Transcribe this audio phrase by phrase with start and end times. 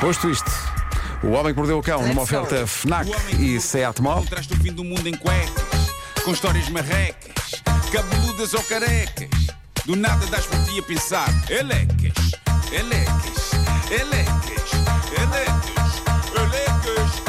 [0.00, 0.50] Posto isto,
[1.24, 4.24] o homem que mordeu o cão numa oferta FNAC O homem que e Seat Mall.
[4.26, 5.92] Traz-te o fim do mundo em cuecas,
[6.24, 9.28] com histórias marrecas, cabeludas ou carecas.
[9.84, 12.12] Do nada das por ti a pensar, elecas,
[12.70, 13.50] elecas,
[13.90, 14.70] elecas,
[15.18, 16.02] elecas,
[16.36, 17.22] elecas.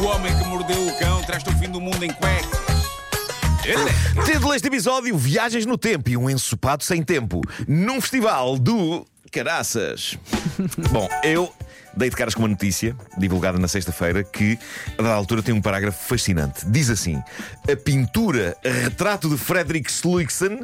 [0.00, 2.63] O homem que mordeu o cão traz-te o fim do mundo em cuecas.
[4.26, 10.18] Título deste episódio: Viagens no Tempo e um ensopado sem tempo num festival do Caraças.
[10.90, 11.50] Bom, eu
[11.96, 14.58] dei de caras com uma notícia divulgada na sexta-feira que,
[14.98, 16.64] a dada altura, tem um parágrafo fascinante.
[16.66, 17.22] Diz assim:
[17.70, 20.60] A pintura Retrato de Frederik Sluixen,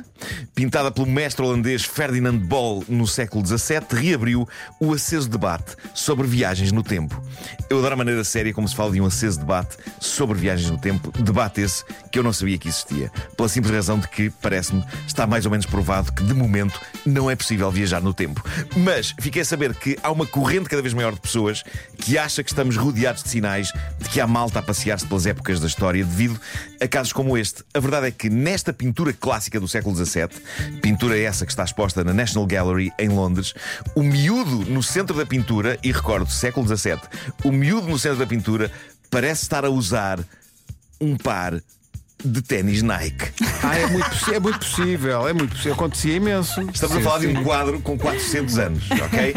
[0.55, 4.48] pintada pelo mestre holandês Ferdinand Bol no século XVII, reabriu
[4.80, 7.23] o aceso debate sobre viagens no tempo.
[7.69, 10.79] Eu adoro a maneira séria como se fala de um aceso debate sobre viagens no
[10.79, 14.85] tempo, debate esse que eu não sabia que existia, pela simples razão de que, parece-me,
[15.07, 18.45] está mais ou menos provado que, de momento, não é possível viajar no tempo.
[18.77, 21.63] Mas fiquei a saber que há uma corrente cada vez maior pessoas
[21.99, 25.60] que acha que estamos rodeados de sinais de que há malta a passear-se pelas épocas
[25.60, 26.40] da história devido
[26.80, 27.62] a casos como este.
[27.74, 30.29] A verdade é que nesta pintura clássica do século XVII,
[30.80, 33.54] pintura essa que está exposta na National Gallery em Londres,
[33.95, 37.01] o miúdo no centro da pintura, e recordo, século XVII,
[37.45, 38.71] o miúdo no centro da pintura
[39.10, 40.21] parece estar a usar
[41.01, 41.60] um par
[42.24, 43.30] de ténis Nike.
[43.63, 45.73] Ah, é muito, é muito possível, é muito possível.
[45.74, 46.60] Acontecia imenso.
[46.73, 47.37] Estamos a Sim, falar de sim.
[47.37, 49.35] um quadro com 400 anos, ok?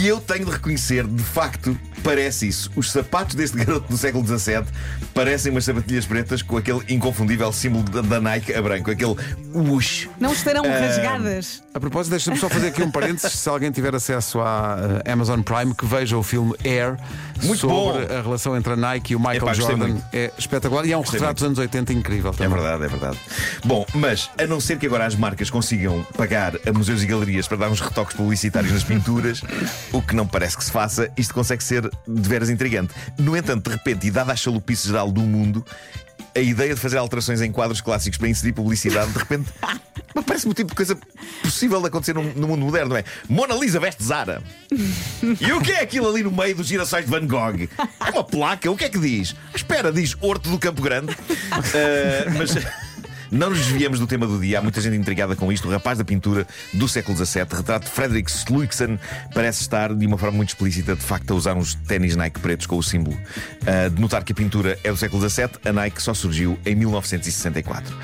[0.00, 2.70] E eu tenho de reconhecer, de facto, parece isso.
[2.76, 4.64] Os sapatos deste garoto do século XVII
[5.14, 9.14] parecem umas sapatilhas pretas com aquele inconfundível símbolo da, Nike a branco, aquele
[9.54, 10.08] whoosh.
[10.20, 11.62] Não estarão rasgadas.
[11.74, 13.32] A propósito, deixa-me só fazer aqui um parênteses.
[13.32, 16.96] Se alguém tiver acesso à eh, Amazon Prime, que veja o filme Air
[17.42, 18.14] Muito sobre bom.
[18.18, 19.76] a relação entre a Nike e o Michael Epá, Jordan.
[19.88, 20.04] muito.
[20.12, 22.52] É espetacular e é um Gostei retrato dos anos 80 incrível É também.
[22.58, 23.18] verdade, é verdade.
[23.64, 27.46] Bom, mas a não ser que agora as marcas consigam pagar a museus e galerias
[27.46, 29.40] para dar uns retoques publicitários nas pinturas,
[29.92, 32.94] o que não parece que se faça, isto consegue ser de veras intrigante.
[33.18, 35.64] No entanto, de repente, e dada a chalupice geral do mundo,
[36.34, 39.50] a ideia de fazer alterações em quadros clássicos para inserir publicidade, de repente,
[40.14, 40.96] me parece-me o tipo de coisa
[41.42, 43.04] possível de acontecer no, no mundo moderno, não é?
[43.28, 44.42] Mona Lisa veste Zara.
[45.40, 47.68] E o que é aquilo ali no meio dos girassóis de Van Gogh?
[48.04, 49.34] É uma placa, o que é que diz?
[49.54, 51.16] Espera, diz Horto do Campo Grande.
[51.52, 52.87] Ah, mas.
[53.30, 55.68] Não nos desviamos do tema do dia, há muita gente intrigada com isto.
[55.68, 58.98] O rapaz da pintura do século XVII, retrato de Frederick Sluixen,
[59.34, 62.66] parece estar de uma forma muito explícita, de facto, a usar uns ténis Nike pretos
[62.66, 63.18] com o símbolo.
[63.66, 66.74] Ah, de notar que a pintura é do século XVII, a Nike só surgiu em
[66.74, 67.96] 1964.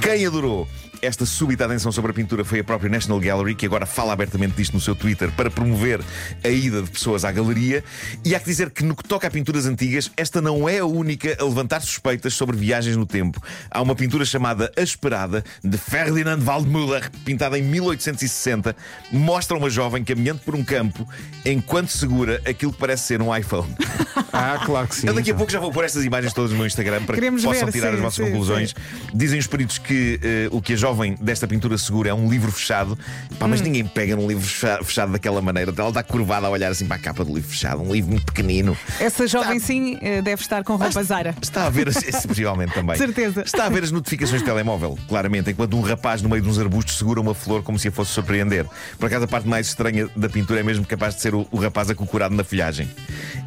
[0.00, 0.66] Quem adorou
[1.02, 4.54] esta súbita atenção sobre a pintura foi a própria National Gallery, que agora fala abertamente
[4.54, 6.00] disto no seu Twitter para promover
[6.44, 7.82] a ida de pessoas à galeria.
[8.24, 10.86] E há que dizer que, no que toca a pinturas antigas, esta não é a
[10.86, 13.42] única a levantar suspeitas sobre viagens no tempo.
[13.70, 18.76] Há uma pintura chamada A Esperada, de Ferdinand Waldmüller, pintada em 1860,
[19.10, 21.08] mostra uma jovem caminhando por um campo
[21.44, 23.74] enquanto segura aquilo que parece ser um iPhone.
[24.32, 25.08] Ah, claro que sim.
[25.08, 27.42] Eu daqui a pouco já vou pôr estas imagens todas no meu Instagram para Queremos
[27.42, 28.74] que possam ver, tirar sim, as vossas sim, conclusões.
[29.12, 30.89] Dizem os peritos que eh, o que a jovem
[31.20, 32.98] desta pintura segura é um livro fechado.
[33.38, 35.72] Pá, mas ninguém pega num livro fecha- fechado daquela maneira.
[35.76, 37.80] Ela está curvada a olhar assim para a capa do livro fechado.
[37.82, 38.76] Um livro muito pequenino.
[38.98, 41.34] Essa jovem sim eh, deve estar com roupa Zara.
[41.40, 42.96] Está a ver, esse, possivelmente também.
[42.98, 43.42] Certeza.
[43.42, 46.58] Está a ver as notificações de telemóvel, claramente, enquanto um rapaz no meio de uns
[46.58, 48.66] arbustos segura uma flor como se a fosse surpreender.
[48.98, 51.58] Por acaso, a parte mais estranha da pintura é mesmo capaz de ser o, o
[51.58, 52.88] rapaz acocorado na folhagem.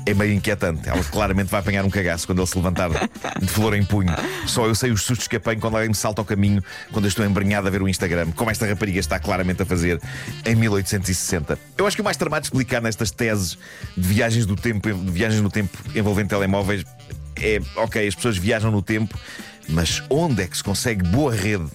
[0.06, 0.90] É meio inquietante.
[0.90, 2.90] Ela claramente vai apanhar um cagaço quando ele se levantar
[3.40, 4.14] de flor em punho.
[4.46, 7.10] Só eu sei os sustos que apanho quando alguém me salta ao caminho quando eu
[7.10, 10.02] estou embrenhado a ver o Instagram, como esta rapariga está claramente a fazer
[10.46, 11.58] em 1860.
[11.78, 13.58] Eu acho que o mais tramado de explicar nestas teses
[13.96, 16.84] de viagens do tempo, de viagens no tempo envolvendo telemóveis
[17.42, 19.18] é, ok, as pessoas viajam no tempo,
[19.68, 21.70] mas onde é que se consegue boa rede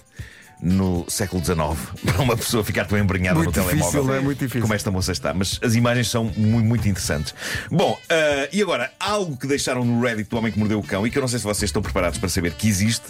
[0.61, 1.57] no século XIX
[2.05, 4.15] para uma pessoa ficar tão embrenhada Muito no difícil, telemóvel?
[4.15, 4.19] é?
[4.19, 4.61] Muito difícil.
[4.61, 5.33] Como esta moça está.
[5.33, 7.33] Mas as imagens são muito, muito interessantes.
[7.71, 11.05] Bom, ah, e agora, algo que deixaram no Reddit do Homem que Mordeu o Cão
[11.07, 13.05] e que eu não sei se vocês estão preparados para saber que existe,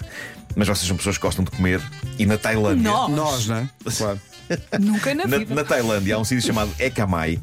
[0.55, 1.81] mas vocês são pessoas que gostam de comer,
[2.17, 2.89] e na Tailândia.
[2.91, 3.11] Nós.
[3.11, 3.69] Nós, não é?
[3.97, 4.21] Claro.
[4.79, 5.53] Nunca na Na, vida.
[5.55, 7.39] na Tailândia há um sítio chamado Ekamai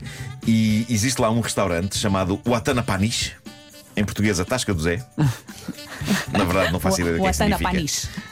[0.46, 3.32] e existe lá um restaurante chamado Watanapanish.
[3.96, 5.02] Em português, a Tasca do Zé.
[6.32, 7.68] Na verdade, não faço ideia do que é que significa.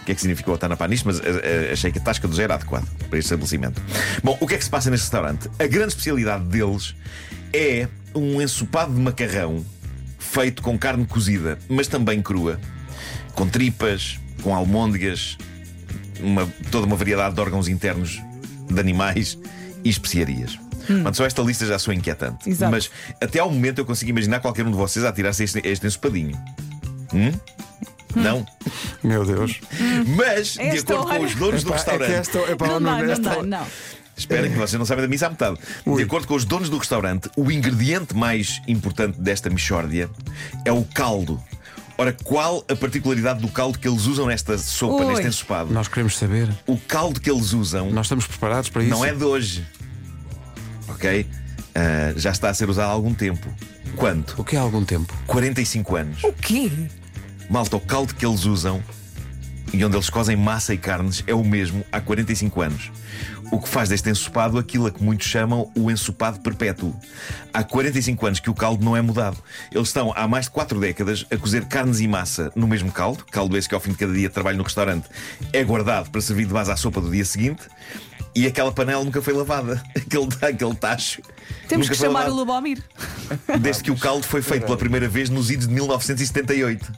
[0.02, 2.34] O que é que significa o Watanapanish, mas eh, eh, achei que a Tasca do
[2.36, 3.80] Zé era adequado para este estabelecimento.
[4.22, 5.48] Bom, o que é que se passa neste restaurante?
[5.58, 6.94] A grande especialidade deles
[7.52, 9.64] é um ensopado de macarrão
[10.18, 12.60] feito com carne cozida, mas também crua,
[13.34, 15.38] com tripas, com almôndegas,
[16.20, 18.20] uma- toda uma variedade de órgãos internos
[18.70, 19.38] de animais
[19.82, 20.58] e especiarias.
[20.86, 22.48] Portanto, só esta lista já sou inquietante.
[22.48, 22.70] Exato.
[22.70, 22.90] Mas
[23.20, 26.36] até ao momento eu consigo imaginar qualquer um de vocês a tirar-se este, este ensopadinho.
[27.12, 27.32] Hum?
[28.16, 28.46] Não?
[29.02, 29.60] Meu Deus.
[30.16, 32.66] Mas, de Esta acordo com hora- os donos do Epá, é que restaurante, esta, epá,
[32.68, 33.66] Não não, não esta- dá, não.
[34.16, 35.58] Esperem que vocês não sabem da missa à metade.
[35.84, 40.08] De acordo com os donos do restaurante, o ingrediente mais importante desta mixórdia
[40.64, 41.42] é o caldo.
[41.98, 45.06] Ora, qual a particularidade do caldo que eles usam nesta sopa, Ui.
[45.06, 45.72] neste ensopado?
[45.72, 46.48] Nós queremos saber.
[46.66, 48.90] O caldo que eles usam Nós estamos preparados para isso.
[48.90, 49.64] não é de hoje.
[50.88, 51.26] Ok?
[51.74, 53.52] Ah, já está a ser usado há algum tempo.
[53.96, 54.40] Quanto?
[54.40, 55.12] O que é algum tempo?
[55.26, 56.24] 45 anos.
[56.24, 56.70] O quê?
[57.50, 58.82] Malta, o caldo que eles usam
[59.72, 62.92] e onde eles cozem massa e carnes é o mesmo há 45 anos.
[63.50, 66.94] O que faz deste ensopado aquilo a que muitos chamam o ensopado perpétuo.
[67.52, 69.36] Há 45 anos que o caldo não é mudado.
[69.72, 73.24] Eles estão há mais de 4 décadas a cozer carnes e massa no mesmo caldo,
[73.30, 75.08] caldo esse que ao fim de cada dia de trabalho no restaurante
[75.52, 77.62] é guardado para servir de base à sopa do dia seguinte.
[78.34, 79.82] E aquela panela nunca foi lavada.
[79.94, 81.22] Aquele, aquele tacho.
[81.68, 82.82] Temos que chamar lavado o Lubomir.
[83.60, 86.92] Desde que o caldo foi feito pela primeira vez nos idos de 1978.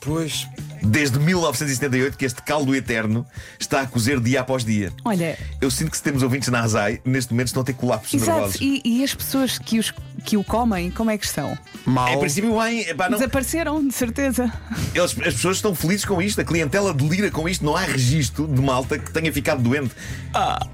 [0.00, 0.46] Pois.
[0.86, 3.26] Desde 1978 que este caldo eterno
[3.58, 4.92] está a cozer dia após dia.
[5.04, 8.14] Olha, Eu sinto que se temos ouvintes na ASAI, neste momento estão a ter colapsos
[8.14, 8.30] exato.
[8.32, 8.60] nervosos.
[8.60, 9.92] E, e as pessoas que, os,
[10.24, 11.56] que o comem, como é que estão?
[11.86, 12.14] Mal.
[12.14, 14.52] Em princípio, bem, epá, não, Desapareceram, de certeza.
[14.94, 18.46] eles- as pessoas estão felizes com isto, a clientela delira com isto, não há registro
[18.46, 19.92] de malta que tenha ficado doente.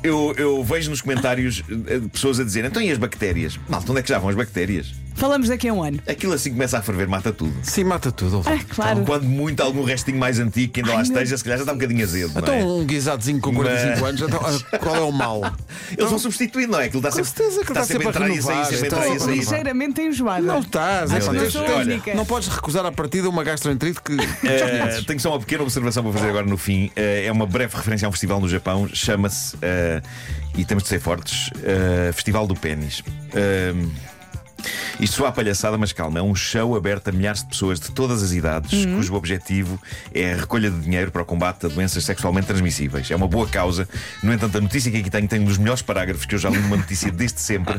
[0.02, 3.58] Eu, eu vejo nos comentários eh, pessoas a dizer: então e as bactérias?
[3.68, 4.92] Malta, onde é que já vão as bactérias?
[5.20, 6.00] Falamos daqui a um ano.
[6.08, 7.52] Aquilo assim começa a ferver, mata tudo.
[7.62, 8.42] Sim, mata tudo.
[8.46, 9.02] Ah, claro.
[9.04, 11.62] Quando muito algum restinho mais antigo que ainda lá Ai, meu esteja, se calhar já
[11.64, 12.32] está um bocadinho azedo.
[12.32, 12.64] não Então, é?
[12.64, 15.42] um guisadozinho com 45 anos, então, ah, qual é o mal?
[15.96, 16.86] Eles vão substituir, não é?
[16.86, 18.76] Aquilo está Com sempre, certeza que está sempre a entrar e a sair, renovar, sempre
[18.80, 19.38] a está entrar e a sempre a sair.
[19.38, 20.40] Ligeiramente enjoada.
[20.46, 21.10] Não estás.
[21.12, 24.16] É Acho pá, tens- a olha, não podes recusar à partida uma gastroenterite que.
[24.46, 26.90] Eh, tenho só uma pequena observação para fazer agora no fim.
[26.96, 28.88] Eh, é uma breve referência a um festival no Japão.
[28.92, 30.00] Chama-se, eh,
[30.56, 33.02] e temos de ser fortes, eh, Festival do Pênis.
[33.34, 33.74] Eh,
[35.00, 37.90] isto soa a palhaçada, mas calma, é um show aberto a milhares de pessoas de
[37.90, 39.80] todas as idades, cujo objetivo
[40.14, 43.10] é a recolha de dinheiro para o combate a doenças sexualmente transmissíveis.
[43.10, 43.88] É uma boa causa.
[44.22, 46.50] No entanto, a notícia que aqui tenho tem um dos melhores parágrafos que eu já
[46.50, 47.74] li numa notícia desde sempre.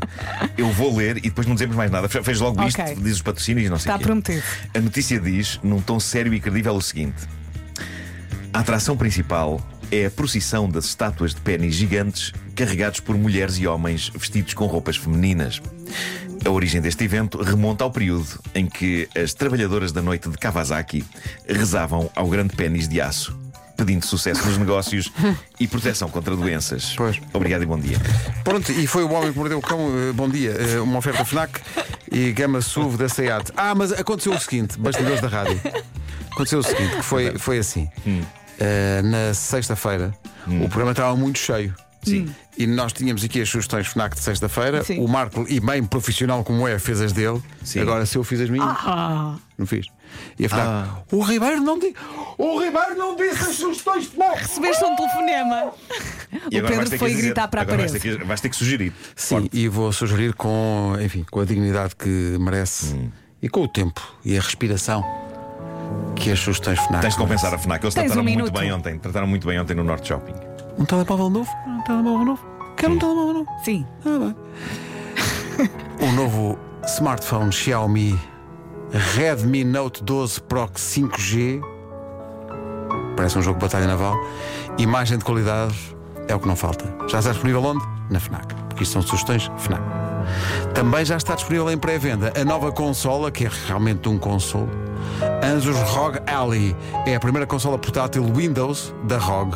[0.57, 2.09] Eu vou ler e depois não dizemos mais nada.
[2.09, 2.95] Fe- Fez logo isto, Ok.
[2.95, 4.03] diz os patrocínios e não sei Está quê.
[4.05, 4.43] prometido.
[4.73, 7.15] A notícia diz, num tom sério e credível, o seguinte:
[8.53, 13.67] A atração principal é a procissão das estátuas de pênis gigantes carregados por mulheres e
[13.67, 15.61] homens vestidos com roupas femininas.
[16.45, 21.03] A origem deste evento remonta ao período em que as trabalhadoras da noite de Kawasaki
[21.47, 23.37] rezavam ao grande pênis de aço,
[23.77, 25.11] pedindo sucesso nos negócios
[25.59, 26.93] e proteção contra doenças.
[26.95, 27.19] Pois.
[27.33, 27.97] Obrigado e bom dia.
[28.43, 29.79] Pronto, e foi o homem que mordeu o cão.
[30.09, 30.51] eh, Bom dia.
[30.51, 31.59] Eh, Uma oferta Fnac
[32.11, 33.51] e gama SUV da SEAT.
[33.55, 35.59] Ah, mas aconteceu o seguinte: bastidores da rádio.
[36.31, 37.87] Aconteceu o seguinte: que foi, foi assim.
[38.63, 40.13] Eh, na sexta-feira,
[40.47, 41.73] o programa estava muito cheio.
[42.03, 42.33] Sim.
[42.57, 44.83] E nós tínhamos aqui as sugestões FNAC de sexta-feira.
[44.99, 47.41] O Marco, e bem profissional como é, fez as dele.
[47.63, 47.79] Sim.
[47.79, 49.85] Agora, se eu fiz as minhas, Ah, não fiz.
[50.37, 50.97] E a FNAC, Ah.
[51.11, 51.95] o Ribeiro não disse.
[52.37, 54.37] O Ribeiro não disse as sugestões FNAC.
[54.41, 55.71] recebeste um telefonema.
[56.51, 58.09] E o Pedro foi dizer- gritar para a agora vais parede.
[58.09, 58.93] ter que- vais ter que sugerir.
[59.15, 62.95] Sim, e vou sugerir com, enfim, com a dignidade que merece
[63.41, 65.03] e com o tempo e a respiração
[66.21, 67.01] que as sugestões FNAC.
[67.01, 67.83] Tens de compensar a FNAC.
[67.83, 68.59] Eles Tens trataram um muito minuto.
[68.59, 68.97] bem ontem.
[68.99, 70.33] Trataram muito bem ontem no Norte Shopping.
[70.77, 71.51] Um telemóvel novo?
[71.67, 72.45] Um telemóvel novo?
[72.77, 73.47] Quero um telemóvel novo.
[73.63, 73.85] Sim.
[74.05, 75.69] Ah, bem.
[76.07, 78.19] o novo smartphone Xiaomi
[79.15, 81.61] Redmi Note 12 Pro 5G
[83.15, 84.15] parece um jogo de batalha naval.
[84.77, 85.75] Imagem de qualidade
[86.27, 86.85] é o que não falta.
[87.07, 87.83] Já está disponível onde?
[88.09, 88.53] Na FNAC.
[88.69, 90.00] Porque isto são sugestões FNAC.
[90.73, 94.69] Também já está disponível em pré-venda a nova consola, que é realmente um console.
[95.43, 99.53] Anjos ROG Ally é a primeira consola portátil Windows da ROG.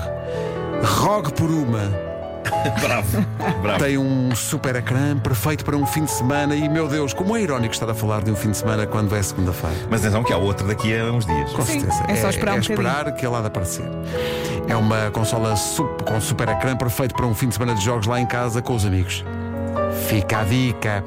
[0.83, 2.05] ROG por uma.
[2.81, 3.25] Bravo,
[3.61, 3.83] bravo.
[3.83, 7.41] Tem um super ecrã perfeito para um fim de semana e, meu Deus, como é
[7.41, 9.75] irónico estar a falar de um fim de semana quando é segunda-feira.
[9.89, 11.51] Mas atenção que há outro daqui a uns dias.
[11.51, 12.03] Com Sim, certeza.
[12.07, 13.85] é só esperar um esperar que ele há de aparecer.
[14.67, 18.07] É uma consola sup- com super ecrã perfeito para um fim de semana de jogos
[18.07, 19.23] lá em casa com os amigos.
[20.07, 21.03] Fica a dica.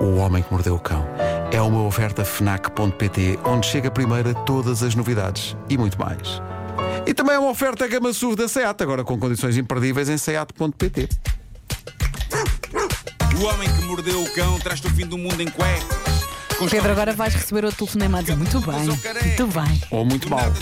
[0.00, 1.06] O Homem que Mordeu o Cão
[1.52, 6.42] é uma oferta FNAC.pt onde chega primeiro a todas as novidades e muito mais.
[7.06, 11.08] E também é uma oferta Gama SUV da SEAT, agora com condições imperdíveis em SEAT.pt.
[13.40, 16.06] O homem que mordeu o cão traz-te o fim do mundo em cuecas.
[16.70, 18.86] Pedro, agora vais receber outro telefonema a dizer muito bem.
[18.86, 19.82] Muito bem.
[19.90, 20.40] Ou muito mal.